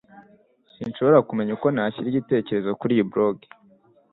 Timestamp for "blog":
3.11-3.35